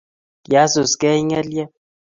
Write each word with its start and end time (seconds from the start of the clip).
kiasus 0.45 0.91
gei 1.01 1.19
ng'elyeb 1.25 1.71